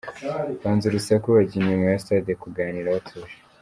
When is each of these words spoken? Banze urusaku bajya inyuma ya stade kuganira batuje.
Banze 0.61 0.85
urusaku 0.87 1.27
bajya 1.35 1.55
inyuma 1.59 1.83
ya 1.91 2.01
stade 2.03 2.31
kuganira 2.41 2.95
batuje. 2.95 3.37